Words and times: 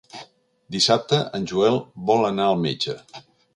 Dissabte 0.75 1.19
en 1.41 1.45
Joel 1.53 1.79
vol 2.09 2.27
anar 2.33 2.47
al 2.55 2.61
metge. 2.67 2.99